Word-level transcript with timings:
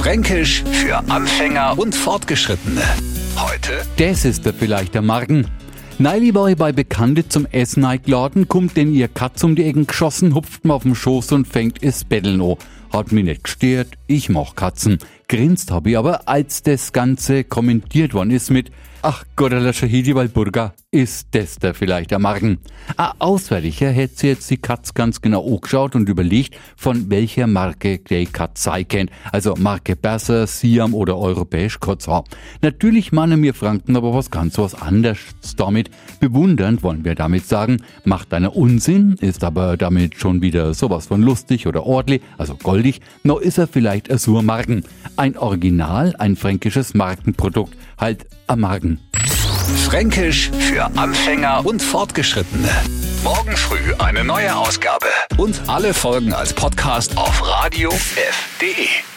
Fränkisch 0.00 0.64
für 0.64 0.96
Anfänger 1.10 1.78
und 1.78 1.94
Fortgeschrittene. 1.94 2.80
Heute 3.36 3.82
Das 3.98 4.24
ist 4.24 4.46
der 4.46 4.54
vielleicht 4.54 4.94
der 4.94 5.02
Marken. 5.02 5.46
Neili 5.98 6.34
war 6.34 6.50
bei 6.54 6.72
Bekannte 6.72 7.28
zum 7.28 7.44
Essen 7.44 7.84
eingeladen, 7.84 8.48
kommt 8.48 8.78
denn 8.78 8.94
ihr 8.94 9.08
Katz 9.08 9.44
um 9.44 9.56
die 9.56 9.64
Ecken 9.64 9.86
geschossen, 9.86 10.34
hupft 10.34 10.64
mir 10.64 10.72
auf 10.72 10.84
den 10.84 10.94
Schoß 10.94 11.32
und 11.32 11.46
fängt 11.46 11.82
es 11.82 12.04
Betteln 12.04 12.40
an. 12.40 12.56
Hat 12.90 13.12
mich 13.12 13.24
nicht 13.24 13.44
gestört, 13.44 13.88
ich 14.06 14.30
mach 14.30 14.54
Katzen. 14.54 15.00
Grinst 15.30 15.70
hab 15.70 15.86
ich 15.86 15.96
aber, 15.96 16.28
als 16.28 16.64
das 16.64 16.92
Ganze 16.92 17.44
kommentiert 17.44 18.14
worden 18.14 18.32
ist 18.32 18.50
mit 18.50 18.72
Ach 19.02 19.24
der 19.38 19.72
Shahidi 19.72 20.14
Walburga, 20.14 20.74
ist 20.90 21.28
das 21.30 21.56
der 21.56 21.72
vielleicht 21.72 22.10
der 22.10 22.18
Marken? 22.18 22.58
Ein 22.98 23.12
Auswärtiger 23.18 23.88
hätte 23.88 24.14
sie 24.16 24.26
jetzt 24.26 24.50
die 24.50 24.58
Katz 24.58 24.92
ganz 24.92 25.22
genau 25.22 25.42
angeschaut 25.46 25.96
und 25.96 26.10
überlegt, 26.10 26.58
von 26.76 27.08
welcher 27.08 27.46
Marke 27.46 27.98
die 27.98 28.26
Katz 28.26 28.64
sei 28.64 28.84
kennt. 28.84 29.10
Also 29.32 29.54
Marke 29.56 29.96
Berser, 29.96 30.46
Siam 30.46 30.92
oder 30.92 31.16
Europäisch 31.16 31.80
Kotzau. 31.80 32.24
Natürlich 32.60 33.12
meinen 33.12 33.42
wir 33.42 33.54
Franken 33.54 33.96
aber 33.96 34.12
was 34.12 34.30
ganz 34.30 34.58
was 34.58 34.74
anderes 34.74 35.20
damit. 35.56 35.90
Bewundernd 36.20 36.82
wollen 36.82 37.04
wir 37.04 37.14
damit 37.14 37.46
sagen, 37.46 37.82
macht 38.04 38.34
einer 38.34 38.54
Unsinn, 38.54 39.16
ist 39.20 39.44
aber 39.44 39.78
damit 39.78 40.16
schon 40.16 40.42
wieder 40.42 40.74
sowas 40.74 41.06
von 41.06 41.22
lustig 41.22 41.66
oder 41.66 41.86
ordentlich, 41.86 42.20
also 42.36 42.54
goldig, 42.56 43.00
noch 43.22 43.40
ist 43.40 43.56
er 43.56 43.66
vielleicht 43.66 44.10
ein 44.10 44.18
Surmarken. 44.18 44.84
Ein 45.20 45.36
Original, 45.36 46.14
ein 46.18 46.34
fränkisches 46.34 46.94
Markenprodukt, 46.94 47.76
halt 47.98 48.24
ein 48.46 48.58
Marken. 48.58 49.00
Fränkisch 49.84 50.50
für 50.58 50.86
Anfänger 50.96 51.66
und 51.66 51.82
Fortgeschrittene. 51.82 52.70
Morgen 53.22 53.54
früh 53.54 53.92
eine 53.98 54.24
neue 54.24 54.56
Ausgabe. 54.56 55.04
Und 55.36 55.60
alle 55.66 55.92
Folgen 55.92 56.32
als 56.32 56.54
Podcast 56.54 57.18
auf 57.18 57.46
radiof.de. 57.46 59.09